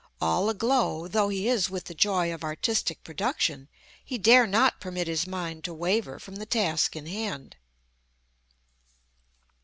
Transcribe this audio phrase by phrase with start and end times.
[0.19, 3.69] All aglow though he is with the joy of artistic production,
[4.03, 7.55] he dare not permit his mind to waver from the task in hand.